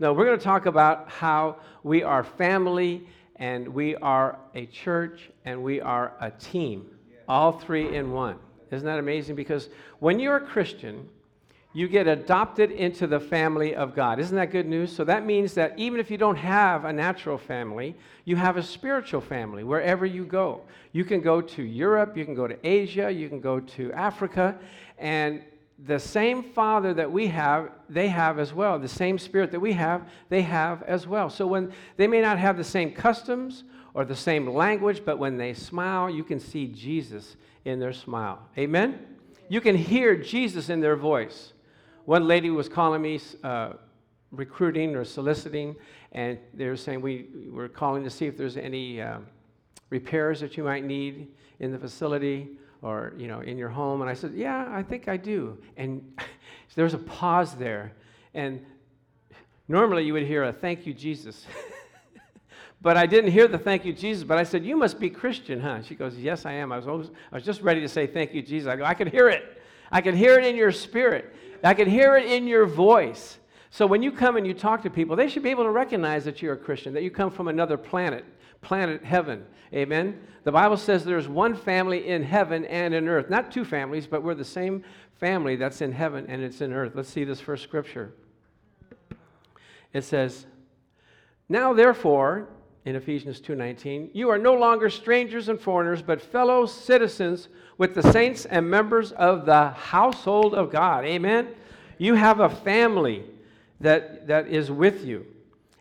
[0.00, 3.06] No, we're going to talk about how we are family
[3.36, 6.86] and we are a church and we are a team,
[7.28, 8.36] all three in one.
[8.70, 9.36] Isn't that amazing?
[9.36, 9.68] Because
[9.98, 11.06] when you're a Christian,
[11.74, 14.18] you get adopted into the family of God.
[14.18, 14.90] Isn't that good news?
[14.90, 17.94] So that means that even if you don't have a natural family,
[18.24, 20.62] you have a spiritual family wherever you go.
[20.92, 24.58] You can go to Europe, you can go to Asia, you can go to Africa,
[24.96, 25.42] and
[25.86, 28.78] the same Father that we have, they have as well.
[28.78, 31.30] The same Spirit that we have, they have as well.
[31.30, 35.36] So when they may not have the same customs or the same language, but when
[35.36, 38.40] they smile, you can see Jesus in their smile.
[38.58, 38.98] Amen?
[39.48, 41.52] You can hear Jesus in their voice.
[42.04, 43.72] One lady was calling me, uh,
[44.30, 45.76] recruiting or soliciting,
[46.12, 49.18] and they were saying we were calling to see if there's any uh,
[49.88, 54.10] repairs that you might need in the facility or you know in your home and
[54.10, 55.58] i said yeah i think i do.
[55.76, 56.02] And
[56.74, 57.92] there was a pause there
[58.34, 58.64] and
[59.68, 61.46] normally you would hear a thank you jesus.
[62.82, 65.60] But i didn't hear the thank you jesus but i said you must be christian
[65.60, 65.82] huh?
[65.82, 66.72] She goes yes i am.
[66.72, 68.68] I was, always, I was just ready to say thank you jesus.
[68.68, 69.60] I go i could hear it.
[69.92, 71.34] I could hear it in your spirit.
[71.62, 73.38] I could hear it in your voice.
[73.70, 76.24] So when you come and you talk to people they should be able to recognize
[76.24, 78.24] that you're a christian that you come from another planet
[78.60, 79.44] planet heaven.
[79.72, 80.20] Amen.
[80.44, 83.30] The Bible says there's one family in heaven and in earth.
[83.30, 84.82] Not two families, but we're the same
[85.18, 86.92] family that's in heaven and it's in earth.
[86.94, 88.12] Let's see this first scripture.
[89.92, 90.46] It says,
[91.48, 92.48] "Now therefore,
[92.84, 98.02] in Ephesians 2:19, you are no longer strangers and foreigners, but fellow citizens with the
[98.02, 101.48] saints and members of the household of God." Amen.
[101.98, 103.24] You have a family
[103.80, 105.26] that, that is with you.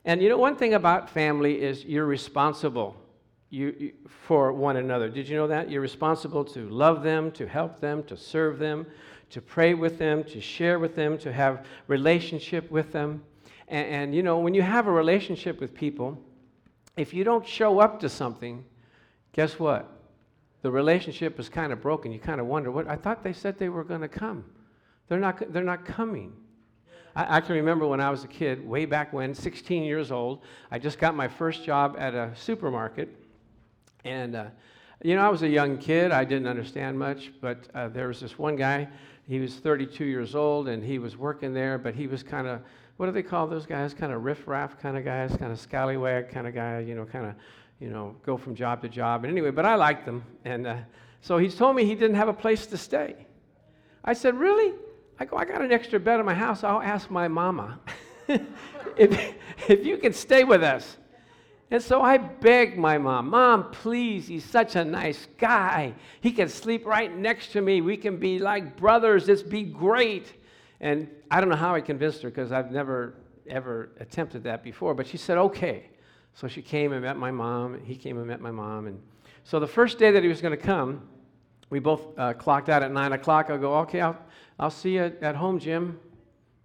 [0.05, 2.95] And you know, one thing about family is you're responsible
[3.50, 5.09] you, you, for one another.
[5.09, 5.69] Did you know that?
[5.69, 8.86] You're responsible to love them, to help them, to serve them,
[9.31, 13.23] to pray with them, to share with them, to have relationship with them.
[13.67, 16.22] And, and you know, when you have a relationship with people,
[16.95, 18.64] if you don't show up to something,
[19.33, 19.89] guess what?
[20.61, 22.11] The relationship is kind of broken.
[22.11, 22.88] You kind of wonder, what?
[22.88, 24.43] I thought they said they were going to come.
[25.08, 26.33] They're not, they're not coming.
[27.15, 30.43] I, I, can remember when I was a kid, way back when, 16 years old,
[30.71, 33.09] I just got my first job at a supermarket.
[34.05, 34.45] And, uh,
[35.03, 36.11] you know, I was a young kid.
[36.11, 38.87] I didn't understand much, but uh, there was this one guy.
[39.27, 42.61] He was 32 years old, and he was working there, but he was kind of,
[42.97, 43.93] what do they call those guys?
[43.93, 47.26] Kind of riff-raff kind of guys, kind of scallywag kind of guy, you know, kind
[47.26, 47.36] of,
[47.80, 49.23] you know, go from job to job.
[49.23, 50.23] And anyway, but I liked them.
[50.45, 50.77] And uh,
[51.21, 53.15] so he told me he didn't have a place to stay.
[54.03, 54.73] I said, really?
[55.19, 56.63] I go, I got an extra bed in my house.
[56.63, 57.80] I'll ask my mama
[58.97, 59.33] if,
[59.67, 60.97] if you can stay with us.
[61.71, 65.93] And so I begged my mom, Mom, please, he's such a nice guy.
[66.19, 67.81] He can sleep right next to me.
[67.81, 69.27] We can be like brothers.
[69.27, 70.33] This be great.
[70.79, 73.13] And I don't know how I convinced her because I've never,
[73.47, 74.95] ever attempted that before.
[74.95, 75.89] But she said, okay.
[76.33, 77.83] So she came and met my mom.
[77.83, 78.87] He came and met my mom.
[78.87, 78.99] And
[79.43, 81.08] so the first day that he was going to come,
[81.69, 83.52] we both uh, clocked out at 9 o'clock.
[83.52, 84.17] I go, okay, I'll,
[84.59, 85.99] I'll see you at home, Jim,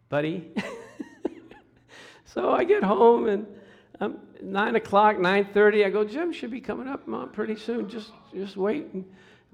[0.08, 0.52] buddy.
[2.24, 3.46] so I get home and
[4.42, 5.84] nine o'clock, nine thirty.
[5.84, 7.88] I go, Jim should be coming up, Mom, pretty soon.
[7.88, 9.04] Just, just wait, and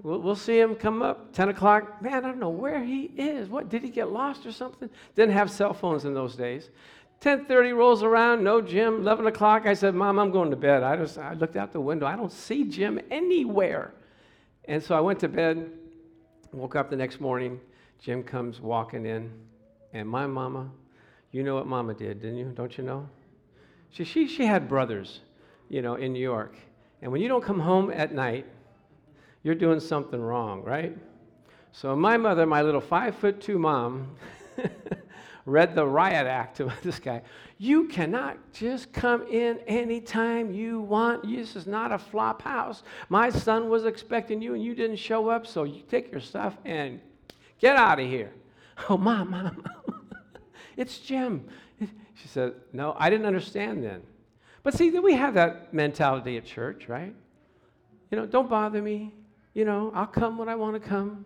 [0.01, 1.33] we'll, we'll see him come up.
[1.33, 2.01] Ten o'clock.
[2.01, 3.47] Man, I don't know where he is.
[3.47, 4.89] What did he get lost or something?
[5.15, 6.69] Didn't have cell phones in those days.
[7.21, 9.01] 10:30 rolls around, no Jim.
[9.01, 11.81] 11 o'clock, I said, "Mom, I'm going to bed." I just, I looked out the
[11.81, 12.07] window.
[12.07, 13.93] I don't see Jim anywhere,
[14.65, 15.71] and so I went to bed.
[16.51, 17.61] Woke up the next morning.
[18.01, 19.31] Jim comes walking in,
[19.93, 20.69] and my mama,
[21.31, 22.51] you know what mama did, didn't you?
[22.55, 23.07] Don't you know?
[23.91, 25.19] She, she, she had brothers,
[25.69, 26.55] you know, in New York.
[27.01, 28.45] And when you don't come home at night,
[29.43, 30.97] you're doing something wrong, right?
[31.71, 34.15] So my mother, my little five foot two mom,
[35.45, 37.21] read the riot act to this guy.
[37.59, 41.23] You cannot just come in anytime you want.
[41.23, 42.81] This is not a flop house.
[43.09, 46.57] My son was expecting you and you didn't show up, so you take your stuff
[46.65, 46.99] and
[47.61, 48.33] Get out of here.
[48.89, 49.63] Oh, mom, mom.
[50.77, 51.47] it's Jim.
[52.15, 54.01] She said, No, I didn't understand then.
[54.63, 57.13] But see, we have that mentality at church, right?
[58.09, 59.13] You know, don't bother me.
[59.53, 61.25] You know, I'll come when I want to come.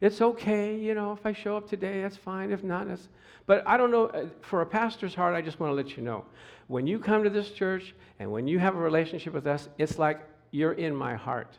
[0.00, 2.50] It's okay, you know, if I show up today, that's fine.
[2.50, 3.08] If not, that's.
[3.46, 6.02] But I don't know, uh, for a pastor's heart, I just want to let you
[6.02, 6.24] know.
[6.66, 9.98] When you come to this church and when you have a relationship with us, it's
[9.98, 11.56] like you're in my heart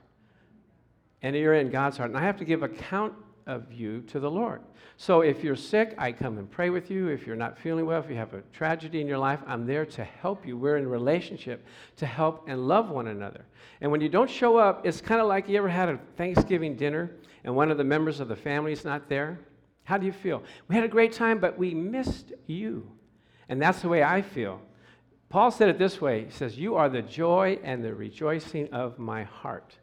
[1.21, 2.09] and you're in God's heart.
[2.09, 3.13] And I have to give account
[3.47, 4.61] of you to the Lord.
[4.97, 7.07] So if you're sick, I come and pray with you.
[7.07, 9.85] If you're not feeling well, if you have a tragedy in your life, I'm there
[9.85, 10.57] to help you.
[10.57, 11.65] We're in relationship
[11.97, 13.45] to help and love one another.
[13.81, 16.75] And when you don't show up, it's kind of like you ever had a Thanksgiving
[16.75, 19.39] dinner and one of the members of the family is not there.
[19.83, 20.43] How do you feel?
[20.67, 22.91] We had a great time, but we missed you.
[23.47, 24.61] And that's the way I feel.
[25.29, 28.99] Paul said it this way He says, You are the joy and the rejoicing of
[28.99, 29.77] my heart.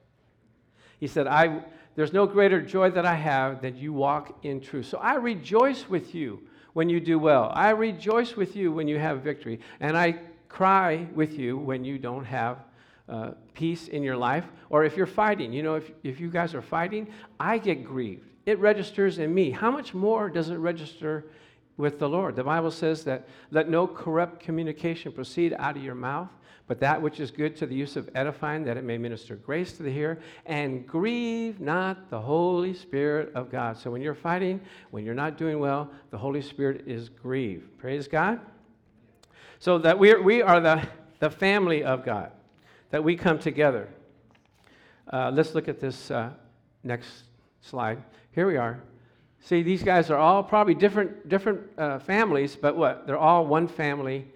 [0.98, 1.62] He said, I,
[1.96, 4.86] There's no greater joy that I have than you walk in truth.
[4.86, 6.40] So I rejoice with you
[6.72, 7.52] when you do well.
[7.54, 9.60] I rejoice with you when you have victory.
[9.80, 10.18] And I
[10.48, 12.58] cry with you when you don't have
[13.08, 15.52] uh, peace in your life or if you're fighting.
[15.52, 17.08] You know, if, if you guys are fighting,
[17.38, 18.28] I get grieved.
[18.46, 19.50] It registers in me.
[19.50, 21.26] How much more does it register
[21.76, 22.36] with the Lord?
[22.36, 26.28] The Bible says that let no corrupt communication proceed out of your mouth,
[26.66, 29.72] but that which is good to the use of edifying, that it may minister grace
[29.74, 33.76] to the hearer, and grieve not the Holy Spirit of God.
[33.76, 37.78] So when you're fighting, when you're not doing well, the Holy Spirit is grieved.
[37.78, 38.40] Praise God.
[39.58, 40.86] So that we are, we are the,
[41.18, 42.32] the family of God,
[42.90, 43.88] that we come together.
[45.12, 46.30] Uh, let's look at this uh,
[46.82, 47.24] next
[47.60, 48.02] slide.
[48.32, 48.80] Here we are.
[49.40, 53.06] See, these guys are all probably different, different uh, families, but what?
[53.06, 54.26] They're all one family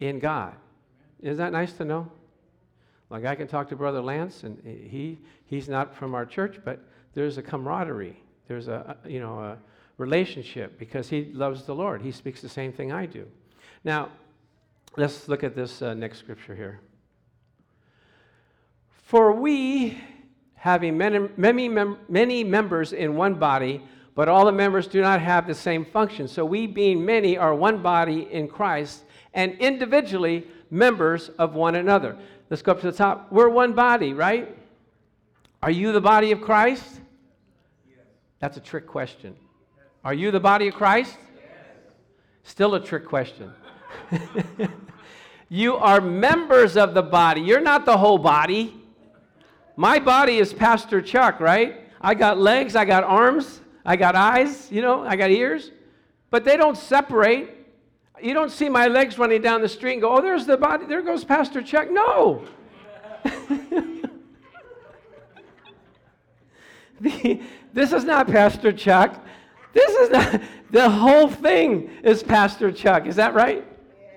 [0.00, 0.54] in God.
[1.22, 2.10] Is that nice to know?
[3.10, 6.80] Like I can talk to Brother Lance, and he, he's not from our church, but
[7.14, 8.20] there's a camaraderie.
[8.48, 9.58] There's a, you know, a
[9.96, 12.02] relationship because he loves the Lord.
[12.02, 13.26] He speaks the same thing I do.
[13.84, 14.10] Now,
[14.96, 16.80] let's look at this uh, next scripture here.
[18.88, 19.98] For we,
[20.54, 23.82] having many, many, mem- many members in one body,
[24.16, 26.26] but all the members do not have the same function.
[26.26, 32.16] So we, being many, are one body in Christ, and individually members of one another.
[32.50, 33.30] Let's go up to the top.
[33.30, 34.56] We're one body, right?
[35.62, 37.00] Are you the body of Christ?
[38.38, 39.34] That's a trick question.
[40.04, 41.16] Are you the body of Christ?
[42.44, 43.52] Still a trick question.
[45.48, 47.40] you are members of the body.
[47.40, 48.74] You're not the whole body.
[49.74, 51.80] My body is Pastor Chuck, right?
[52.00, 55.70] I got legs, I got arms, I got eyes, you know, I got ears,
[56.30, 57.55] but they don't separate.
[58.22, 60.86] You don't see my legs running down the street and go, oh, there's the body,
[60.86, 61.90] there goes Pastor Chuck.
[61.90, 62.44] No.
[67.00, 69.22] this is not Pastor Chuck.
[69.72, 70.40] This is not,
[70.70, 73.06] the whole thing is Pastor Chuck.
[73.06, 73.66] Is that right?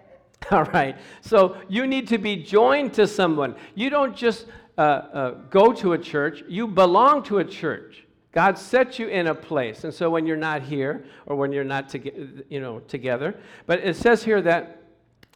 [0.52, 0.98] All right.
[1.22, 3.56] So you need to be joined to someone.
[3.76, 4.46] You don't just
[4.78, 8.06] uh, uh, go to a church, you belong to a church.
[8.32, 9.84] God set you in a place.
[9.84, 13.36] And so when you're not here or when you're not you know, together,
[13.66, 14.84] but it says here that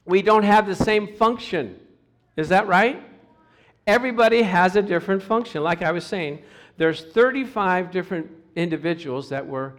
[0.06, 1.80] we don't have the same function.
[2.38, 3.02] Is that right?
[3.88, 5.64] Everybody has a different function.
[5.64, 6.40] Like I was saying,
[6.78, 9.74] there's 35 different individuals that were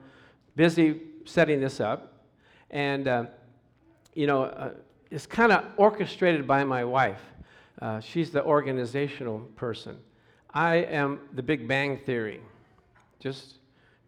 [0.56, 2.24] busy setting this up.
[2.70, 3.24] And, uh,
[4.14, 4.70] you know, uh,
[5.10, 7.20] it's kind of orchestrated by my wife.
[7.80, 9.98] Uh, she's the organizational person.
[10.52, 12.40] I am the Big Bang Theory.
[13.24, 13.54] Just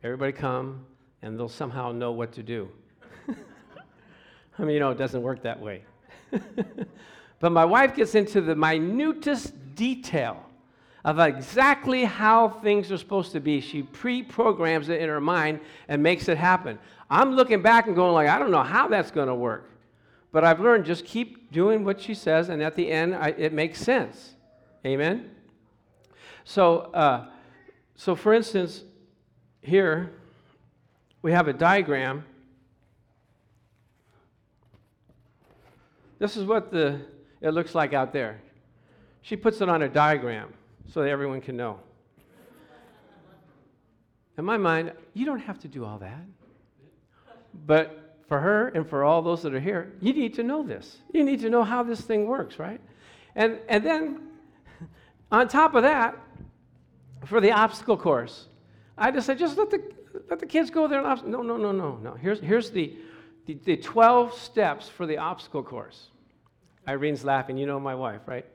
[0.05, 0.85] everybody come
[1.23, 2.69] and they'll somehow know what to do.
[4.59, 5.85] I mean, you know, it doesn't work that way.
[7.41, 10.45] but my wife gets into the minutest detail
[11.03, 13.63] of exactly how things are supposed to be.
[13.63, 16.79] She pre-programs it in her mind and makes it happen.
[17.09, 19.71] I'm looking back and going like, I don't know how that's going to work.
[20.31, 23.55] But I've learned just keep doing what she says, and at the end, I, it
[23.55, 24.35] makes sense.
[24.85, 25.31] Amen?
[26.45, 27.29] So, uh,
[27.97, 28.85] so for instance,
[29.67, 30.13] here
[31.23, 32.25] we have a diagram.
[36.21, 37.01] This is what the,
[37.41, 38.41] it looks like out there.
[39.23, 40.55] She puts it on a diagram
[40.93, 41.81] so that everyone can know.
[44.39, 46.23] In my mind, you don't have to do all that.
[47.67, 50.99] But for her and for all those that are here, you need to know this.
[51.13, 52.81] You need to know how this thing works, right?
[53.35, 54.21] And, and then,
[55.33, 56.17] on top of that,
[57.25, 58.47] for the obstacle course,
[58.99, 59.83] I just said, just let the,
[60.31, 61.05] let the kids go there.
[61.05, 62.15] And no, no, no, no, no.
[62.15, 62.97] Here's, here's the,
[63.47, 66.09] the, the 12 steps for the obstacle course.
[66.87, 67.57] Irene's laughing.
[67.57, 68.47] You know my wife, right?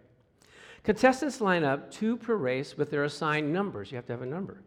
[0.84, 3.92] Contestants line up two per race with their assigned numbers.
[3.92, 4.62] You have to have a number.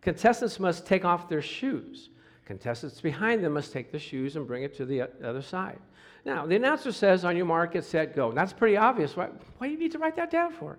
[0.00, 2.08] Contestants must take off their shoes.
[2.44, 5.78] Contestants behind them must take the shoes and bring it to the other side.
[6.24, 8.32] Now, the announcer says, on your mark, get set, go.
[8.32, 9.16] That's pretty obvious.
[9.16, 9.28] Why
[9.60, 10.78] do you need to write that down for?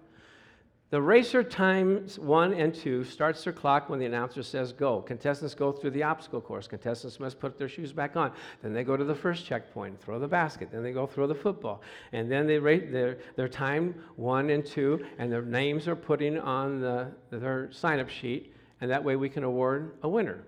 [0.91, 4.99] The racer times one and two starts their clock when the announcer says go.
[5.01, 6.67] Contestants go through the obstacle course.
[6.67, 8.33] Contestants must put their shoes back on.
[8.61, 10.67] Then they go to the first checkpoint, throw the basket.
[10.69, 11.81] Then they go throw the football.
[12.11, 16.37] And then they rate their, their time one and two, and their names are putting
[16.37, 18.53] on the, their sign up sheet.
[18.81, 20.43] And that way we can award a winner.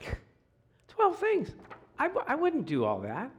[0.86, 1.50] 12 things.
[1.98, 3.32] I, I wouldn't do all that.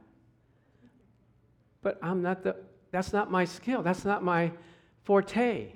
[1.80, 2.56] But I'm not the,
[2.90, 3.82] that's not my skill.
[3.82, 4.52] That's not my
[5.04, 5.72] forte.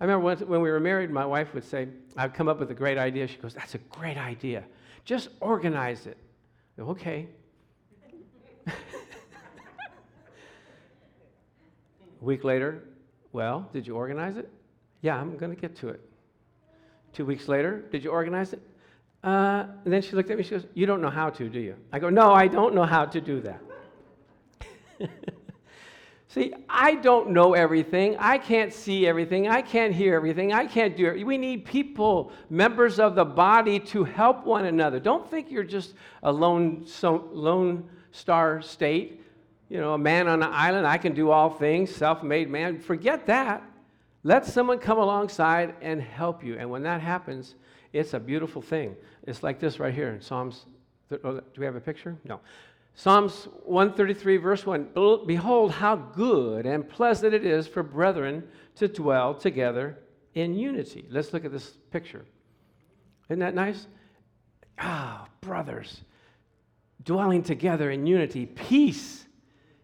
[0.00, 2.70] I remember once, when we were married, my wife would say, I'd come up with
[2.70, 3.26] a great idea.
[3.28, 4.64] She goes, That's a great idea.
[5.04, 6.16] Just organize it.
[6.76, 7.28] Go, okay.
[8.66, 8.72] A
[12.20, 12.84] week later,
[13.32, 14.50] well, did you organize it?
[15.00, 16.00] Yeah, I'm going to get to it.
[17.12, 18.62] Two weeks later, did you organize it?
[19.22, 21.48] Uh, and then she looked at me, and she goes, You don't know how to,
[21.48, 21.76] do you?
[21.92, 23.60] I go, No, I don't know how to do that.
[26.32, 28.16] See, I don't know everything.
[28.18, 29.48] I can't see everything.
[29.48, 30.50] I can't hear everything.
[30.50, 31.26] I can't do it.
[31.26, 34.98] We need people, members of the body, to help one another.
[34.98, 39.22] Don't think you're just a lone, so, lone star state,
[39.68, 40.86] you know, a man on an island.
[40.86, 42.80] I can do all things, self made man.
[42.80, 43.62] Forget that.
[44.22, 46.56] Let someone come alongside and help you.
[46.56, 47.56] And when that happens,
[47.92, 48.96] it's a beautiful thing.
[49.26, 50.64] It's like this right here in Psalms.
[51.24, 52.16] Oh, do we have a picture?
[52.24, 52.40] No.
[52.94, 54.90] Psalms 133, verse 1
[55.26, 58.44] Behold, how good and pleasant it is for brethren
[58.76, 59.98] to dwell together
[60.34, 61.06] in unity.
[61.10, 62.24] Let's look at this picture.
[63.28, 63.86] Isn't that nice?
[64.78, 66.02] Ah, brothers,
[67.04, 69.24] dwelling together in unity, peace.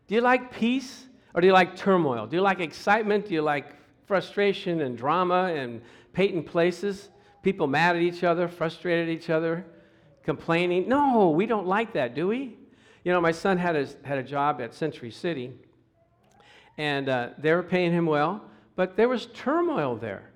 [0.06, 2.26] Do you like peace or do you like turmoil?
[2.26, 3.26] Do you like excitement?
[3.26, 3.74] Do you like
[4.06, 5.80] frustration and drama and
[6.12, 7.08] patent places?
[7.42, 9.64] People mad at each other, frustrated at each other,
[10.24, 10.88] complaining?
[10.88, 12.57] No, we don't like that, do we?
[13.08, 15.54] You know, my son had a, had a job at Century City,
[16.76, 18.44] and uh, they were paying him well,
[18.76, 20.30] but there was turmoil there.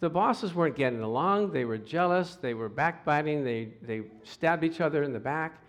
[0.00, 1.52] The bosses weren't getting along.
[1.52, 2.34] They were jealous.
[2.34, 3.44] They were backbiting.
[3.44, 5.62] They, they stabbed each other in the back.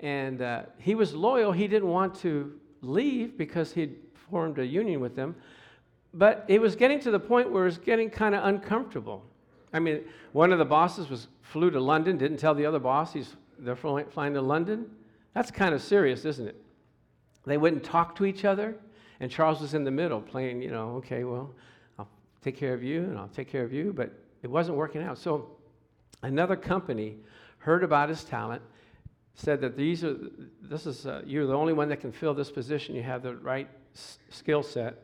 [0.00, 1.52] And uh, he was loyal.
[1.52, 3.94] He didn't want to leave because he'd
[4.28, 5.36] formed a union with them.
[6.12, 9.24] But it was getting to the point where it was getting kind of uncomfortable.
[9.72, 10.00] I mean,
[10.32, 13.76] one of the bosses was flew to London, didn't tell the other boss he's they're
[13.76, 14.86] flying to London.
[15.34, 16.62] That's kind of serious, isn't it?
[17.44, 18.76] They wouldn't talk to each other,
[19.20, 21.54] and Charles was in the middle playing, you know, okay, well,
[21.98, 22.08] I'll
[22.42, 25.18] take care of you and I'll take care of you, but it wasn't working out.
[25.18, 25.50] So
[26.22, 27.16] another company
[27.58, 28.62] heard about his talent,
[29.34, 30.16] said that these are,
[30.62, 33.36] this is, uh, you're the only one that can fill this position, you have the
[33.36, 35.02] right s- skill set.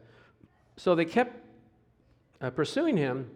[0.76, 1.42] So they kept
[2.40, 3.30] uh, pursuing him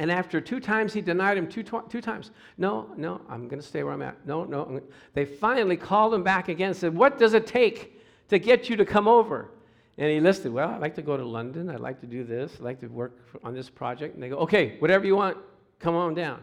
[0.00, 2.30] and after two times, he denied him two, tw- two times.
[2.56, 4.26] No, no, I'm going to stay where I'm at.
[4.26, 4.80] No, no.
[5.12, 8.76] They finally called him back again and said, What does it take to get you
[8.76, 9.50] to come over?
[9.98, 11.68] And he listed, Well, I'd like to go to London.
[11.68, 12.54] I'd like to do this.
[12.54, 14.14] I'd like to work on this project.
[14.14, 15.36] And they go, Okay, whatever you want,
[15.78, 16.40] come on down.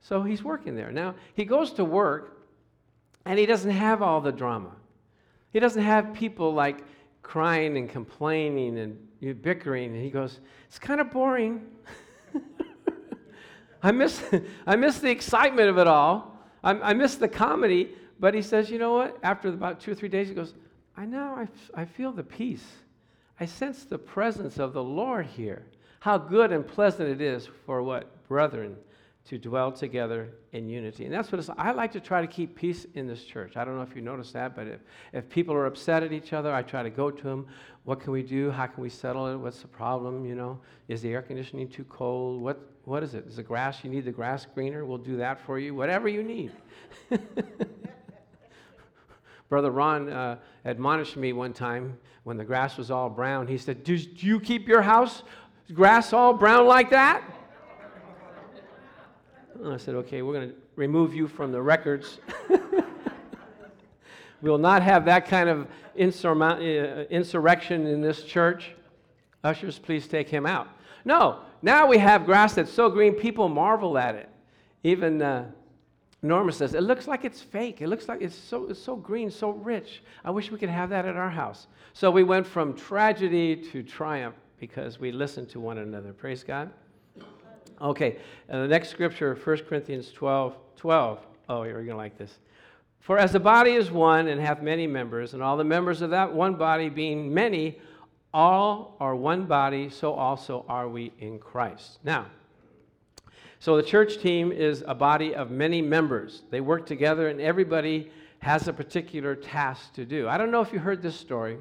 [0.00, 0.90] So he's working there.
[0.90, 2.38] Now, he goes to work,
[3.26, 4.72] and he doesn't have all the drama.
[5.50, 6.86] He doesn't have people like
[7.20, 9.94] crying and complaining and bickering.
[9.94, 11.66] And he goes, It's kind of boring.
[13.82, 14.22] I miss,
[14.66, 16.38] I miss the excitement of it all.
[16.62, 17.94] I, I miss the comedy.
[18.20, 19.16] But he says, you know what?
[19.22, 20.54] After about two or three days, he goes,
[20.96, 21.48] I now I,
[21.80, 22.66] I feel the peace.
[23.38, 25.64] I sense the presence of the Lord here.
[26.00, 28.26] How good and pleasant it is for what?
[28.26, 28.76] Brethren
[29.28, 31.04] to dwell together in unity.
[31.04, 33.58] And that's what it's, I like to try to keep peace in this church.
[33.58, 34.80] I don't know if you noticed that, but if,
[35.12, 37.46] if people are upset at each other, I try to go to them.
[37.84, 38.50] What can we do?
[38.50, 39.36] How can we settle it?
[39.36, 40.24] What's the problem?
[40.24, 40.58] You know,
[40.88, 42.40] is the air conditioning too cold?
[42.40, 43.26] What, what is it?
[43.26, 44.86] Is the grass, you need the grass greener?
[44.86, 45.74] We'll do that for you.
[45.74, 46.50] Whatever you need.
[49.50, 53.46] Brother Ron uh, admonished me one time when the grass was all brown.
[53.46, 55.22] He said, Do you keep your house
[55.74, 57.22] grass all brown like that?
[59.62, 62.18] And I said, okay, we're going to remove you from the records.
[64.40, 68.72] we will not have that kind of uh, insurrection in this church.
[69.42, 70.68] Ushers, please take him out.
[71.04, 74.28] No, now we have grass that's so green, people marvel at it.
[74.84, 75.50] Even uh,
[76.22, 77.80] Norma says, it looks like it's fake.
[77.80, 80.02] It looks like it's so, it's so green, so rich.
[80.24, 81.66] I wish we could have that at our house.
[81.92, 86.12] So we went from tragedy to triumph because we listened to one another.
[86.12, 86.70] Praise God.
[87.80, 88.18] Okay,
[88.48, 91.18] and the next scripture, 1 Corinthians 12 12.
[91.48, 92.38] Oh, you're going to like this.
[93.00, 96.10] For as the body is one and hath many members, and all the members of
[96.10, 97.80] that one body being many,
[98.34, 101.98] all are one body, so also are we in Christ.
[102.04, 102.26] Now,
[103.60, 106.42] so the church team is a body of many members.
[106.50, 110.28] They work together, and everybody has a particular task to do.
[110.28, 111.58] I don't know if you heard this story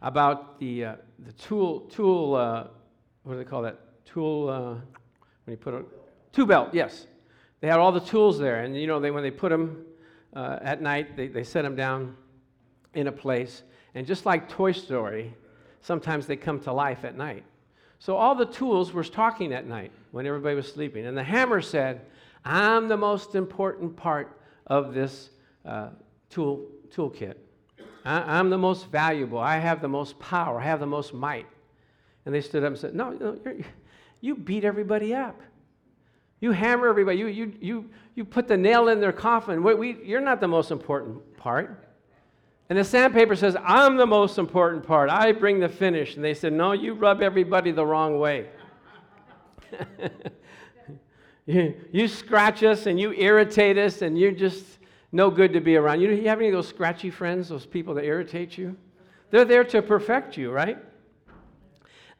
[0.00, 2.68] about the, uh, the tool, tool uh,
[3.24, 3.78] what do they call that?
[4.04, 4.74] Tool, uh,
[5.44, 5.84] when you put a
[6.32, 7.06] tool belt, yes.
[7.60, 9.84] They had all the tools there, and you know, they, when they put them
[10.34, 12.16] uh, at night, they, they set them down
[12.94, 13.62] in a place.
[13.94, 15.34] And just like Toy Story,
[15.80, 17.44] sometimes they come to life at night.
[17.98, 21.06] So all the tools were talking at night when everybody was sleeping.
[21.06, 22.00] And the hammer said,
[22.44, 25.30] I'm the most important part of this
[25.64, 25.90] uh,
[26.28, 27.34] tool toolkit.
[28.04, 29.38] I, am the most valuable.
[29.38, 30.60] I have the most power.
[30.60, 31.46] I have the most might.
[32.26, 33.38] And they stood up and said, No, no
[34.22, 35.38] you beat everybody up.
[36.40, 37.18] You hammer everybody.
[37.18, 39.62] You, you, you, you put the nail in their coffin.
[39.62, 41.88] We, we, you're not the most important part.
[42.70, 45.10] And the sandpaper says, I'm the most important part.
[45.10, 46.16] I bring the finish.
[46.16, 48.48] And they said, No, you rub everybody the wrong way.
[51.46, 54.64] you, you scratch us and you irritate us, and you're just
[55.10, 56.00] no good to be around.
[56.00, 58.76] You, you have any of those scratchy friends, those people that irritate you?
[59.30, 60.78] They're there to perfect you, right?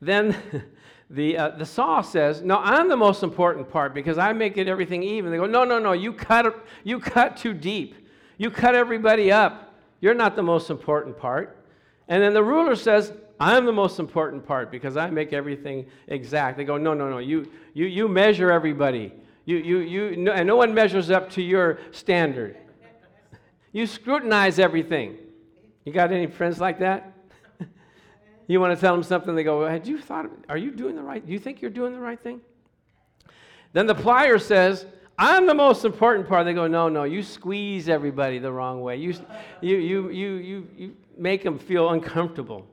[0.01, 0.37] Then
[1.13, 4.67] the, uh, the saw says, No, I'm the most important part because I make it
[4.67, 5.31] everything even.
[5.31, 7.95] They go, No, no, no, you cut, you cut too deep.
[8.39, 9.75] You cut everybody up.
[10.01, 11.65] You're not the most important part.
[12.09, 16.57] And then the ruler says, I'm the most important part because I make everything exact.
[16.57, 19.13] They go, no, no, no, you, you, you measure everybody.
[19.45, 22.57] You, you, you, no, and no one measures up to your standard.
[23.73, 25.19] You scrutinize everything.
[25.85, 27.13] You got any friends like that?
[28.47, 31.03] You want to tell them something, they go, had you thought, are you doing the
[31.03, 32.41] right, do you think you're doing the right thing?
[33.73, 34.87] Then the plier says,
[35.19, 36.45] I'm the most important part.
[36.45, 38.97] They go, no, no, you squeeze everybody the wrong way.
[38.97, 39.15] You,
[39.61, 42.67] you, you, you, you, you make them feel uncomfortable.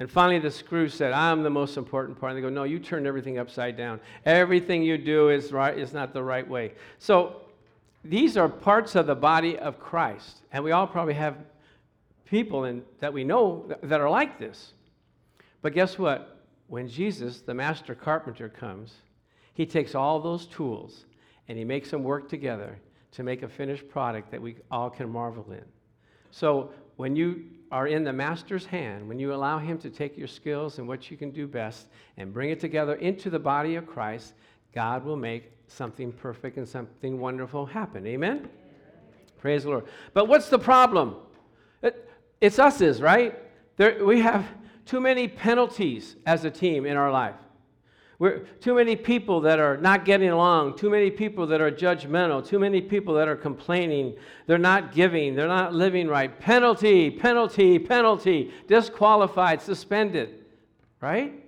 [0.00, 2.32] And finally, the screw said, I'm the most important part.
[2.32, 4.00] And they go, no, you turned everything upside down.
[4.24, 6.72] Everything you do is, right, is not the right way.
[6.98, 7.42] So
[8.04, 10.42] these are parts of the body of Christ.
[10.52, 11.36] And we all probably have
[12.24, 14.72] people in, that we know that are like this.
[15.64, 16.36] But guess what?
[16.66, 18.96] When Jesus, the master carpenter, comes,
[19.54, 21.06] he takes all those tools
[21.48, 22.78] and he makes them work together
[23.12, 25.64] to make a finished product that we all can marvel in.
[26.30, 30.28] So when you are in the master's hand, when you allow him to take your
[30.28, 31.86] skills and what you can do best
[32.18, 34.34] and bring it together into the body of Christ,
[34.74, 38.06] God will make something perfect and something wonderful happen.
[38.06, 38.50] Amen?
[39.38, 39.86] Praise the Lord.
[40.12, 41.16] But what's the problem?
[41.80, 42.06] It,
[42.42, 43.38] it's us, is right?
[43.78, 44.46] There, we have
[44.86, 47.36] too many penalties as a team in our life.
[48.18, 52.46] We're, too many people that are not getting along, too many people that are judgmental,
[52.46, 54.14] too many people that are complaining.
[54.46, 56.38] They're not giving, they're not living right.
[56.38, 60.44] Penalty, penalty, penalty, disqualified, suspended,
[61.00, 61.44] right?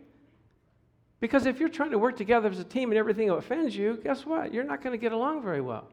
[1.21, 4.27] Because if you're trying to work together as a team and everything offends you, guess
[4.27, 4.53] what?
[4.53, 5.89] You're not going to get along very well.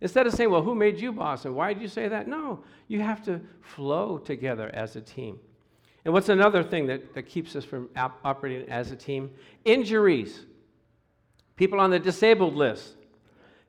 [0.00, 2.28] Instead of saying, well, who made you boss and why did you say that?
[2.28, 5.38] No, you have to flow together as a team.
[6.04, 9.30] And what's another thing that, that keeps us from op- operating as a team?
[9.64, 10.40] Injuries.
[11.56, 12.96] People on the disabled list.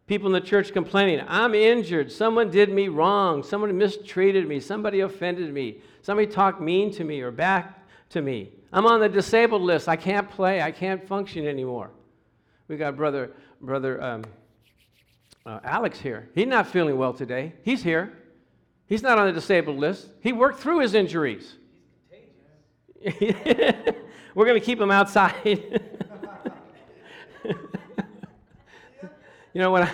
[0.08, 2.12] People in the church complaining, I'm injured.
[2.12, 3.42] Someone did me wrong.
[3.42, 4.60] Someone mistreated me.
[4.60, 5.82] Somebody offended me.
[6.04, 8.52] Somebody talked mean to me or back to me.
[8.72, 9.88] I'm on the disabled list.
[9.88, 10.62] I can't play.
[10.62, 11.90] I can't function anymore.
[12.68, 14.26] We got brother, brother um,
[15.46, 16.30] uh, Alex here.
[16.36, 17.54] He's not feeling well today.
[17.64, 18.14] He's here.
[18.88, 20.10] He's not on the disabled list.
[20.22, 21.56] He worked through his injuries.
[24.36, 25.36] We're going to keep them outside.
[25.46, 25.62] you
[29.54, 29.92] know, when I,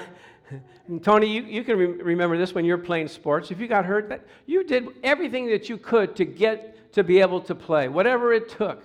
[1.02, 3.52] Tony, you, you can re- remember this when you're playing sports.
[3.52, 7.19] If you got hurt, that you did everything that you could to get to be
[7.19, 8.84] able to play, whatever it took.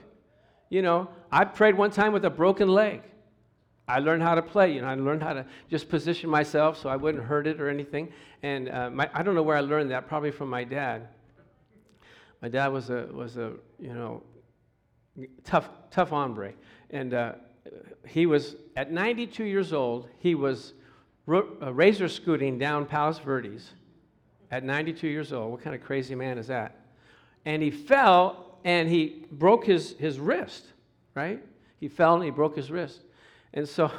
[0.71, 3.03] You know, I prayed one time with a broken leg.
[3.87, 4.75] I learned how to play.
[4.75, 7.69] You know, I learned how to just position myself so I wouldn't hurt it or
[7.69, 8.13] anything.
[8.43, 10.09] And uh, my, I don't know where I learned that.
[10.09, 11.09] Probably from my dad.
[12.47, 14.23] My dad was a was a you know
[15.43, 16.53] tough tough hombre,
[16.91, 17.33] and uh,
[18.07, 20.09] he was at 92 years old.
[20.21, 20.73] He was
[21.27, 23.73] ro- uh, razor scooting down Palos Verdes
[24.53, 25.51] at 92 years old.
[25.51, 26.87] What kind of crazy man is that?
[27.45, 30.67] And he fell and he broke his his wrist.
[31.17, 31.43] Right?
[31.81, 33.01] He fell and he broke his wrist,
[33.55, 33.91] and so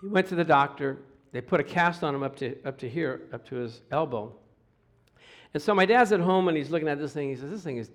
[0.00, 0.98] he went to the doctor.
[1.30, 4.34] They put a cast on him up to up to here, up to his elbow
[5.54, 7.28] and so my dad's at home and he's looking at this thing.
[7.28, 7.90] He says, This thing is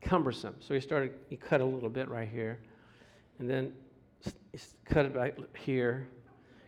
[0.00, 0.56] cumbersome.
[0.60, 2.58] So he started, he cut a little bit right here.
[3.38, 3.72] And then
[4.52, 6.08] he cut it right here.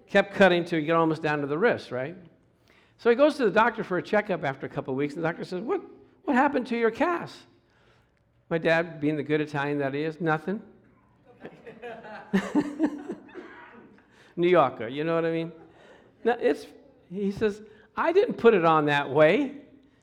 [0.09, 2.17] Kept cutting till you get almost down to the wrist, right?
[2.99, 5.15] So he goes to the doctor for a checkup after a couple of weeks.
[5.15, 5.83] And the doctor says, What,
[6.25, 7.37] what happened to your cast?
[8.49, 10.63] My dad, being the good Italian that he is, nothing.
[14.37, 15.51] New Yorker, you know what I mean?
[16.23, 16.67] Now, it's,
[17.11, 17.63] he says,
[17.97, 19.57] I didn't put it on that way.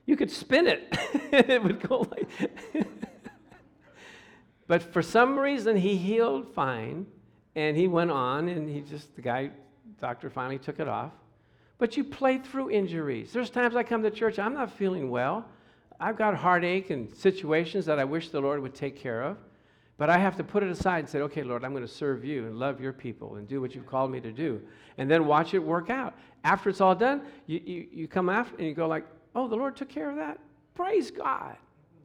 [0.06, 0.88] You could spin it,
[1.32, 2.30] it would go like.
[4.68, 7.06] but for some reason, he healed fine,
[7.56, 9.52] and he went on, and he just the guy,
[10.00, 11.12] doctor, finally took it off.
[11.78, 13.32] But you play through injuries.
[13.32, 15.46] There's times I come to church, I'm not feeling well.
[16.00, 19.38] I've got heartache and situations that I wish the Lord would take care of.
[19.98, 22.26] But I have to put it aside and say, okay, Lord, I'm going to serve
[22.26, 24.62] you and love your people and do what you've called me to do.
[24.98, 26.16] And then watch it work out.
[26.44, 29.56] After it's all done, you, you, you come after and you go like, Oh, the
[29.56, 30.40] Lord took care of that?
[30.76, 31.56] Praise God.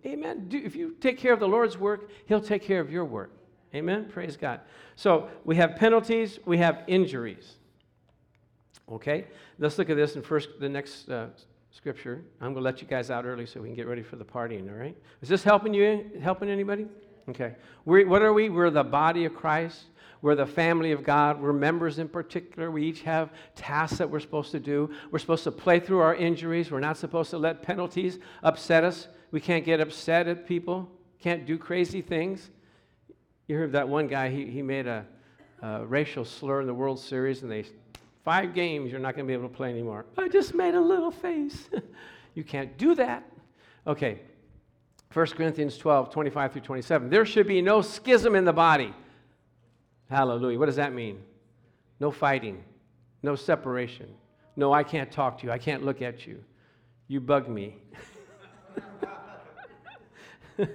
[0.07, 0.49] Amen.
[0.49, 3.33] Do, if you take care of the Lord's work, He'll take care of your work.
[3.75, 4.07] Amen.
[4.11, 4.61] Praise God.
[4.97, 7.57] So we have penalties, we have injuries.
[8.91, 9.27] Okay?
[9.59, 11.27] Let's look at this in first, the next uh,
[11.71, 12.25] scripture.
[12.41, 14.25] I'm going to let you guys out early so we can get ready for the
[14.25, 14.97] partying, all right?
[15.21, 16.11] Is this helping you?
[16.23, 16.87] Helping anybody?
[17.29, 17.57] Okay.
[17.85, 18.49] We're, what are we?
[18.49, 19.85] We're the body of Christ.
[20.21, 21.41] We're the family of God.
[21.41, 22.71] We're members in particular.
[22.71, 24.91] We each have tasks that we're supposed to do.
[25.11, 26.71] We're supposed to play through our injuries.
[26.71, 29.09] We're not supposed to let penalties upset us.
[29.31, 32.51] We can't get upset at people, can't do crazy things.
[33.47, 35.05] You heard that one guy, he, he made a,
[35.63, 37.65] a racial slur in the World Series, and they,
[38.25, 40.07] five games, you're not going to be able to play anymore.
[40.17, 41.69] I just made a little face.
[42.35, 43.25] you can't do that.
[43.87, 44.21] Okay,
[45.13, 47.11] 1 Corinthians 12, 25 through 27.
[47.11, 48.95] There should be no schism in the body.
[50.11, 50.59] Hallelujah.
[50.59, 51.21] What does that mean?
[52.01, 52.63] No fighting,
[53.23, 54.09] no separation.
[54.57, 55.53] No, I can't talk to you.
[55.53, 56.43] I can't look at you.
[57.07, 57.77] You bug me.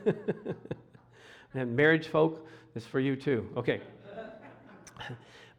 [1.54, 3.50] and marriage folk, this for you too.
[3.58, 3.82] Okay.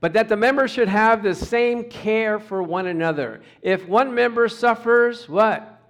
[0.00, 3.42] but that the members should have the same care for one another.
[3.62, 5.80] If one member suffers, what?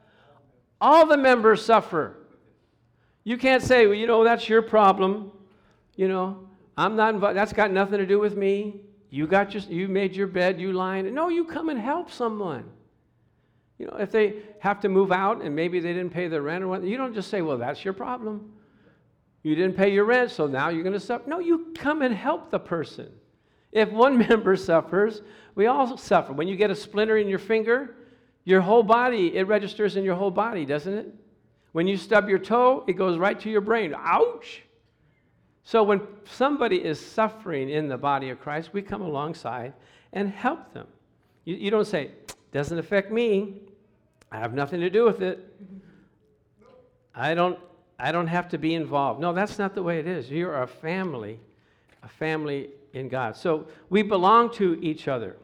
[0.81, 2.16] All the members suffer.
[3.23, 5.33] You can't say, well, you know, that's your problem.
[5.97, 7.37] You know, I'm not involved.
[7.37, 8.80] That's got nothing to do with me.
[9.10, 11.12] You got your, you made your bed, you lying.
[11.14, 12.64] No, you come and help someone.
[13.78, 16.64] You know, if they have to move out and maybe they didn't pay their rent
[16.64, 18.52] or what, you don't just say, well, that's your problem.
[19.42, 21.28] You didn't pay your rent, so now you're going to suffer.
[21.28, 23.12] No, you come and help the person.
[23.72, 25.22] If one member suffers,
[25.54, 26.32] we all suffer.
[26.32, 27.94] When you get a splinter in your finger,
[28.44, 31.14] your whole body, it registers in your whole body, doesn't it?
[31.72, 33.94] When you stub your toe, it goes right to your brain.
[33.96, 34.62] Ouch!
[35.64, 39.72] So when somebody is suffering in the body of Christ, we come alongside
[40.12, 40.87] and help them.
[41.44, 42.11] You, you don't say,
[42.53, 43.62] doesn't affect me.
[44.31, 45.40] I have nothing to do with it.
[47.14, 47.59] I don't
[47.98, 49.20] I don't have to be involved.
[49.20, 50.29] No, that's not the way it is.
[50.29, 51.38] You're a family,
[52.03, 53.37] a family in God.
[53.37, 55.37] So we belong to each other.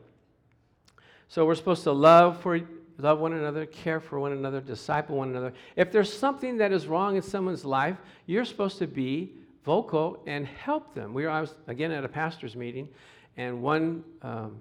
[1.28, 2.60] So we're supposed to love for
[2.98, 5.52] love one another, care for one another, disciple one another.
[5.76, 9.32] If there's something that is wrong in someone's life, you're supposed to be
[9.64, 11.12] vocal and help them.
[11.14, 12.88] We were I was again at a pastor's meeting,
[13.36, 14.56] and one um,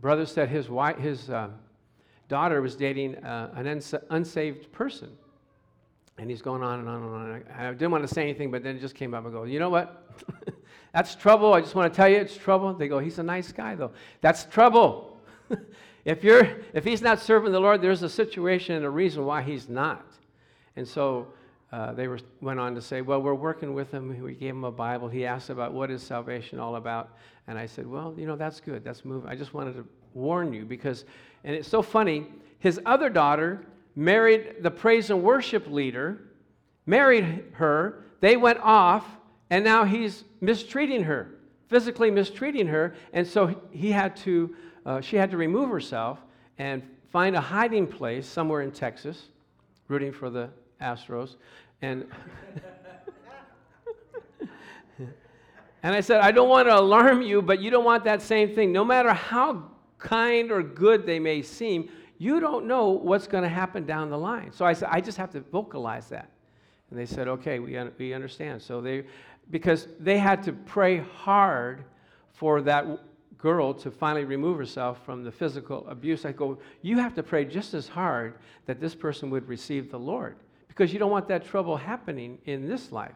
[0.00, 1.54] brother said his wife, his um,
[2.28, 5.10] daughter was dating uh, an uns- unsaved person.
[6.16, 7.44] And he's going on and on and on.
[7.58, 9.58] I didn't want to say anything, but then it just came up and go, you
[9.58, 10.14] know what?
[10.92, 11.52] That's trouble.
[11.54, 12.72] I just want to tell you it's trouble.
[12.72, 13.90] They go, he's a nice guy, though.
[14.20, 15.18] That's trouble.
[16.04, 19.42] if, you're, if he's not serving the Lord, there's a situation and a reason why
[19.42, 20.06] he's not.
[20.76, 21.28] And so
[21.74, 24.22] uh, they were, went on to say, well, we're working with him.
[24.22, 25.08] We gave him a Bible.
[25.08, 27.16] He asked about what is salvation all about.
[27.48, 28.84] And I said, well, you know, that's good.
[28.84, 29.28] That's moving.
[29.28, 31.04] I just wanted to warn you because,
[31.42, 32.28] and it's so funny,
[32.60, 36.20] his other daughter married the praise and worship leader,
[36.86, 39.04] married her, they went off,
[39.50, 41.28] and now he's mistreating her,
[41.68, 44.54] physically mistreating her, and so he had to,
[44.86, 46.20] uh, she had to remove herself
[46.56, 49.24] and find a hiding place somewhere in Texas,
[49.88, 50.48] rooting for the
[50.80, 51.36] Astros,
[51.82, 52.06] and.
[55.82, 58.54] and I said, I don't want to alarm you, but you don't want that same
[58.54, 58.72] thing.
[58.72, 59.64] No matter how
[59.98, 64.18] kind or good they may seem, you don't know what's going to happen down the
[64.18, 64.52] line.
[64.52, 66.30] So I said, I just have to vocalize that.
[66.90, 68.62] And they said, okay, we, un- we understand.
[68.62, 69.04] So they,
[69.50, 71.84] because they had to pray hard
[72.32, 72.86] for that
[73.38, 76.24] girl to finally remove herself from the physical abuse.
[76.24, 79.98] I go, you have to pray just as hard that this person would receive the
[79.98, 80.36] Lord
[80.74, 83.14] because you don't want that trouble happening in this life.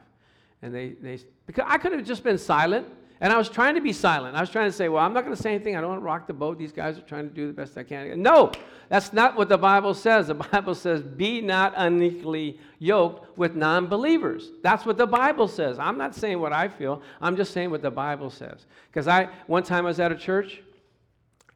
[0.62, 2.87] And they, they because I could have just been silent
[3.21, 4.37] and I was trying to be silent.
[4.37, 5.77] I was trying to say, well, I'm not going to say anything.
[5.77, 6.57] I don't want to rock the boat.
[6.57, 8.23] These guys are trying to do the best I can.
[8.23, 8.53] No,
[8.88, 10.29] that's not what the Bible says.
[10.29, 14.51] The Bible says, be not unequally yoked with non believers.
[14.62, 15.81] That's what the Bible says.
[15.81, 18.66] I'm not saying what I feel, I'm just saying what the Bible says.
[18.88, 20.62] Because I, one time I was at a church,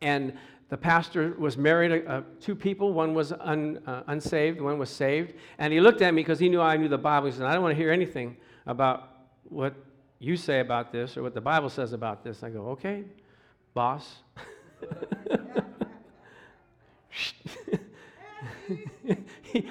[0.00, 0.36] and
[0.72, 2.94] the pastor was married uh, two people.
[2.94, 5.34] One was un, uh, unsaved, one was saved.
[5.58, 7.26] And he looked at me because he knew I knew the Bible.
[7.26, 9.10] He said, I don't want to hear anything about
[9.50, 9.74] what
[10.18, 12.42] you say about this or what the Bible says about this.
[12.42, 13.04] I go, okay,
[13.74, 14.14] boss.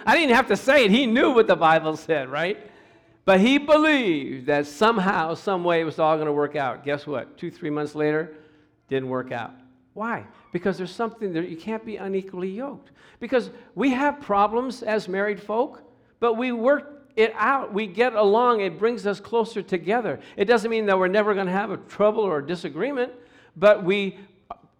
[0.05, 0.91] I didn't have to say it.
[0.91, 2.59] He knew what the Bible said, right?
[3.25, 6.85] But he believed that somehow, some way, it was all going to work out.
[6.85, 7.39] Guess what?
[7.39, 8.35] Two, three months later,
[8.87, 9.55] didn't work out.
[9.95, 10.27] Why?
[10.51, 12.91] Because there's something that you can't be unequally yoked.
[13.19, 15.83] Because we have problems as married folk,
[16.19, 17.73] but we work it out.
[17.73, 18.61] We get along.
[18.61, 20.19] It brings us closer together.
[20.37, 23.11] It doesn't mean that we're never going to have a trouble or a disagreement,
[23.55, 24.17] but we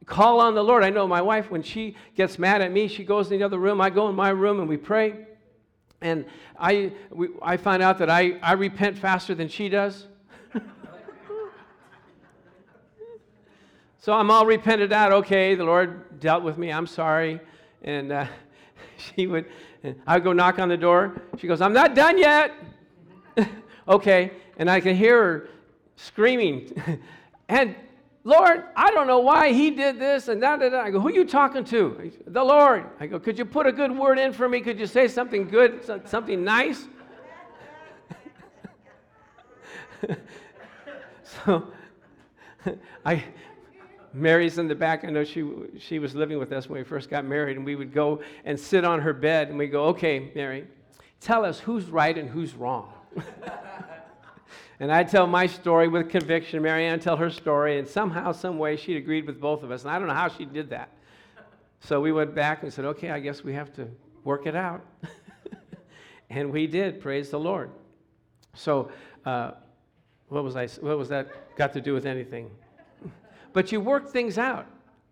[0.06, 0.84] call on the Lord.
[0.84, 3.58] I know my wife, when she gets mad at me, she goes in the other
[3.58, 3.80] room.
[3.80, 5.28] I go in my room and we pray.
[6.02, 6.26] And
[6.60, 10.08] I, we, I find out that I, I repent faster than she does.
[14.02, 15.12] So I'm all repented out.
[15.12, 16.72] Okay, the Lord dealt with me.
[16.72, 17.40] I'm sorry.
[17.84, 18.26] And uh,
[18.98, 19.46] she would,
[20.08, 21.22] I would go knock on the door.
[21.38, 22.52] She goes, I'm not done yet.
[23.88, 24.32] okay.
[24.58, 25.50] And I can hear her
[25.98, 26.74] screaming.
[27.50, 27.76] and
[28.24, 30.60] Lord, I don't know why he did this and that.
[30.60, 30.74] That.
[30.74, 32.12] I go, who are you talking to?
[32.26, 32.86] the Lord.
[33.00, 34.62] I go, could you put a good word in for me?
[34.62, 36.88] Could you say something good, something nice?
[41.46, 41.68] so
[43.06, 43.24] I,
[44.14, 45.06] Mary's in the back.
[45.06, 47.76] I know she, she was living with us when we first got married, and we
[47.76, 50.68] would go and sit on her bed, and we go, okay, Mary,
[51.20, 52.92] tell us who's right and who's wrong.
[54.80, 56.62] and I tell my story with conviction.
[56.62, 59.84] Marianne tell her story, and somehow, some way, she agreed with both of us.
[59.84, 60.90] And I don't know how she did that.
[61.80, 63.88] So we went back and said, okay, I guess we have to
[64.24, 64.86] work it out.
[66.30, 67.02] and we did.
[67.02, 67.72] Praise the Lord.
[68.54, 68.92] So,
[69.26, 69.52] uh,
[70.28, 70.68] what was I?
[70.68, 72.52] What was that got to do with anything?
[73.54, 74.68] But you work things out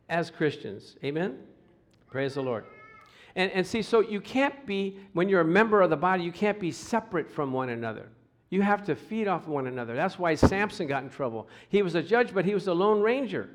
[0.10, 0.96] as Christians.
[1.04, 1.38] Amen?
[2.10, 2.66] Praise the Lord.
[3.36, 6.32] And, and see, so you can't be, when you're a member of the body, you
[6.32, 8.10] can't be separate from one another.
[8.50, 9.96] You have to feed off one another.
[9.96, 11.48] That's why Samson got in trouble.
[11.70, 13.50] He was a judge, but he was a lone ranger.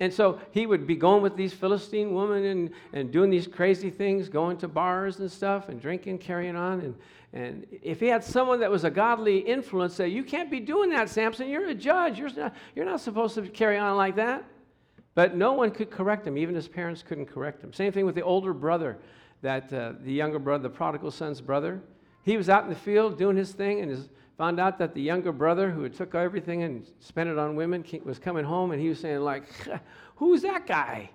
[0.00, 3.90] And so he would be going with these Philistine women and, and doing these crazy
[3.90, 6.80] things, going to bars and stuff and drinking, carrying on.
[6.80, 6.94] And,
[7.32, 10.90] and if he had someone that was a godly influence, say, You can't be doing
[10.90, 11.48] that, Samson.
[11.48, 12.18] You're a judge.
[12.18, 14.44] You're not, you're not supposed to carry on like that.
[15.14, 16.38] But no one could correct him.
[16.38, 17.72] Even his parents couldn't correct him.
[17.72, 18.98] Same thing with the older brother,
[19.42, 21.82] that uh, the younger brother, the prodigal son's brother.
[22.24, 25.02] He was out in the field doing his thing and his found out that the
[25.02, 28.80] younger brother who had took everything and spent it on women was coming home and
[28.80, 29.44] he was saying like
[30.16, 31.10] who's that guy?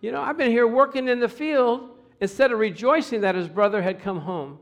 [0.00, 3.82] You know i've been here working in the field instead of rejoicing that his brother
[3.82, 4.58] had come home.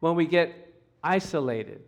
[0.00, 1.82] When we get isolated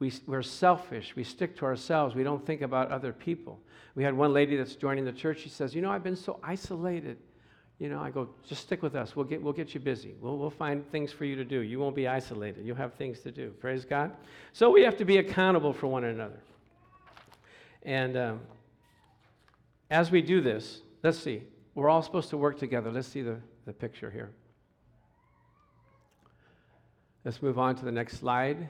[0.00, 1.14] we, we're selfish.
[1.14, 2.14] We stick to ourselves.
[2.14, 3.60] We don't think about other people.
[3.94, 5.40] We had one lady that's joining the church.
[5.40, 7.18] She says you know i've been so isolated
[7.80, 9.16] you know, I go, just stick with us.
[9.16, 10.14] We'll get, we'll get you busy.
[10.20, 11.60] We'll, we'll find things for you to do.
[11.60, 12.66] You won't be isolated.
[12.66, 13.52] You'll have things to do.
[13.58, 14.12] Praise God.
[14.52, 16.38] So we have to be accountable for one another.
[17.82, 18.40] And um,
[19.90, 21.42] as we do this, let's see.
[21.74, 22.92] We're all supposed to work together.
[22.92, 24.30] Let's see the, the picture here.
[27.24, 28.68] Let's move on to the next slide.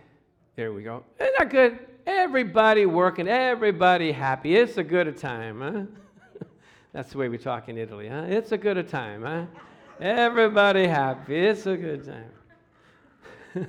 [0.54, 1.02] There we go.
[1.18, 1.80] Isn't that good?
[2.06, 4.54] Everybody working, everybody happy.
[4.54, 5.82] It's a good time, huh?
[6.92, 8.24] That's the way we talk in Italy, huh?
[8.28, 9.46] It's a good time, huh?
[10.00, 11.36] Everybody happy.
[11.36, 12.32] It's a good time.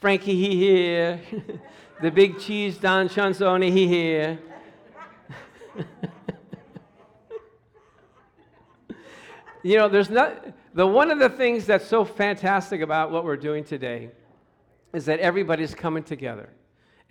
[0.00, 1.20] Frankie, he here.
[2.02, 4.38] the big cheese Don Chansoni, he here.
[9.62, 13.36] you know, there's not the one of the things that's so fantastic about what we're
[13.36, 14.10] doing today
[14.92, 16.50] is that everybody's coming together.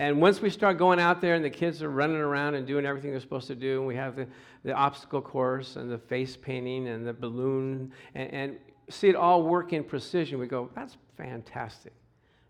[0.02, 2.88] And once we start going out there and the kids are running around and doing
[2.88, 4.26] everything they're supposed to do, and we have the,
[4.64, 8.58] the obstacle course and the face painting and the balloon, and, and
[8.90, 11.94] see it all work in precision, we go, that's fantastic.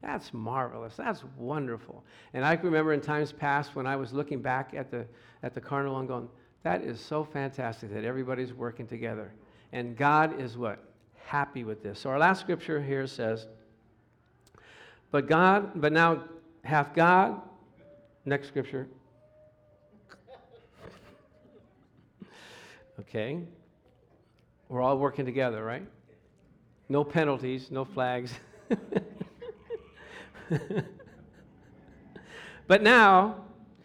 [0.02, 0.96] That's marvelous.
[0.96, 2.06] That's wonderful.
[2.34, 5.06] And I remember in times past when I was looking back at the,
[5.44, 6.30] at the carnival and going,
[6.64, 9.34] that is so fantastic that everybody's working together.
[9.74, 10.80] And God is what?
[11.26, 12.00] Happy with this.
[12.00, 13.48] So our last scripture here says,
[15.12, 16.24] but God, but now
[16.63, 17.41] hath God,
[18.26, 18.88] next scripture.
[23.00, 23.39] Okay.
[24.69, 25.86] We're all working together, right?
[26.88, 28.34] No penalties, no flags.
[32.67, 33.43] but now,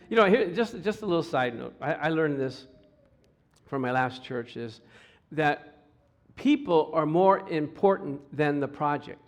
[0.08, 1.74] you know, here, just, just a little side note.
[1.80, 2.66] I, I learned this
[3.66, 4.80] from my last church is
[5.32, 5.86] that
[6.36, 9.25] people are more important than the project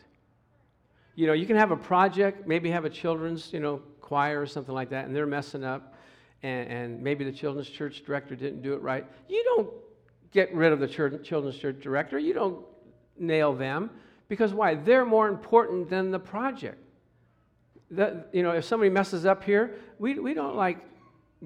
[1.19, 4.47] you know, you can have a project, maybe have a children's, you know, choir or
[4.47, 5.97] something like that, and they're messing up,
[6.45, 9.05] and, and maybe the children's church director didn't do it right.
[9.29, 9.69] You don't
[10.31, 12.21] get rid of the church, children's church director.
[12.21, 12.65] You don't
[13.19, 13.91] nail them
[14.29, 14.77] because why?
[14.77, 16.79] They're more important than the project.
[17.91, 20.79] That, you know, if somebody messes up here, we, we don't like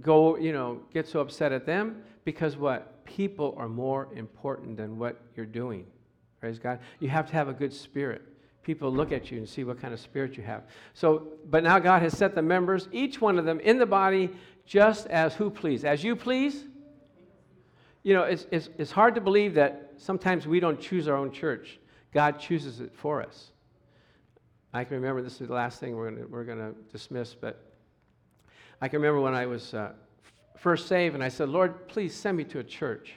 [0.03, 3.07] go, you know, get so upset at them because what?
[3.07, 5.87] People are more important than what you're doing.
[6.41, 6.79] Praise God.
[7.01, 8.32] You have to have a good spirit
[8.62, 10.62] people look at you and see what kind of spirit you have.
[10.94, 14.31] So, but now God has set the members, each one of them, in the body
[14.66, 15.85] just as who please.
[15.85, 16.64] As you please.
[18.05, 21.31] You know, it's, it's, it's hard to believe that sometimes we don't choose our own
[21.33, 21.79] church.
[22.12, 23.51] God chooses it for us.
[24.75, 27.62] I can remember, this is the last thing we're going we're gonna dismiss, but
[28.81, 29.92] I can remember when I was uh,
[30.57, 33.14] first saved and I said, Lord, please send me to a church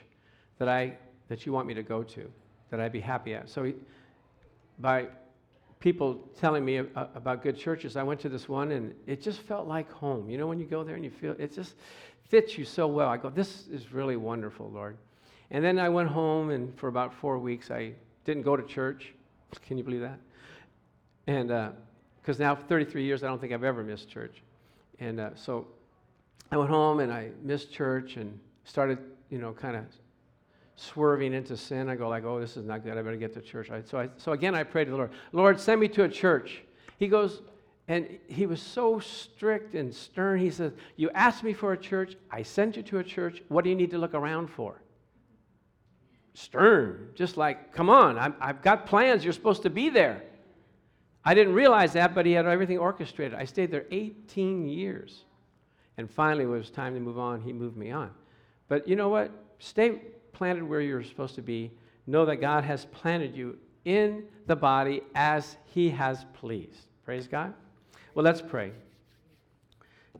[0.58, 0.96] that, I,
[1.28, 2.30] that you want me to go to,
[2.70, 3.48] that I'd be happy at.
[3.48, 3.74] So he,
[4.78, 5.08] by
[5.86, 7.96] people telling me about good churches.
[7.96, 10.28] I went to this one and it just felt like home.
[10.28, 11.76] You know, when you go there and you feel it just
[12.28, 13.08] fits you so well.
[13.08, 14.96] I go, this is really wonderful, Lord.
[15.52, 17.92] And then I went home, and for about four weeks, I
[18.24, 19.12] didn't go to church.
[19.64, 20.18] Can you believe that?
[21.28, 21.50] And
[22.20, 24.42] because uh, now, 33 years, I don't think I've ever missed church.
[24.98, 25.68] And uh, so
[26.50, 28.98] I went home and I missed church and started,
[29.30, 29.84] you know, kind of
[30.76, 31.88] swerving into sin.
[31.88, 32.96] I go like, oh, this is not good.
[32.96, 33.70] I better get to church.
[33.70, 36.08] I, so, I, so again, I pray to the Lord, Lord, send me to a
[36.08, 36.62] church.
[36.98, 37.42] He goes,
[37.88, 40.38] and he was so strict and stern.
[40.38, 42.14] He says, you asked me for a church.
[42.30, 43.42] I sent you to a church.
[43.48, 44.80] What do you need to look around for?
[46.34, 49.24] Stern, just like, come on, i I've got plans.
[49.24, 50.22] You're supposed to be there.
[51.24, 53.38] I didn't realize that, but he had everything orchestrated.
[53.38, 55.24] I stayed there 18 years.
[55.96, 58.10] And finally, when it was time to move on, he moved me on.
[58.68, 59.32] But you know what?
[59.58, 60.02] Stay
[60.36, 61.70] planted where you're supposed to be.
[62.06, 66.88] Know that God has planted you in the body as he has pleased.
[67.04, 67.54] Praise God.
[68.14, 68.72] Well, let's pray.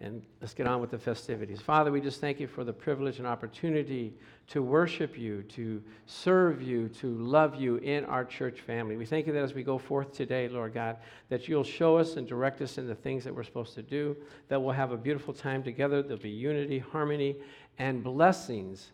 [0.00, 1.60] And let's get on with the festivities.
[1.60, 4.14] Father, we just thank you for the privilege and opportunity
[4.48, 8.96] to worship you, to serve you, to love you in our church family.
[8.96, 10.96] We thank you that as we go forth today, Lord God,
[11.28, 14.16] that you'll show us and direct us in the things that we're supposed to do,
[14.48, 16.02] that we'll have a beautiful time together.
[16.02, 17.36] There'll be unity, harmony,
[17.78, 18.92] and blessings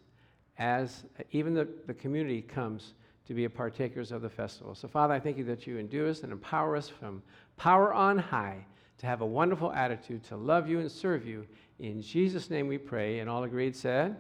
[0.59, 2.95] as even the, the community comes
[3.27, 4.75] to be a partakers of the festival.
[4.75, 7.23] So, Father, I thank you that you endue us and empower us from
[7.57, 8.65] power on high
[8.99, 11.47] to have a wonderful attitude, to love you and serve you.
[11.79, 13.21] In Jesus' name we pray.
[13.21, 14.17] And all agreed said,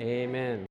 [0.00, 0.28] Amen.
[0.28, 0.66] Amen.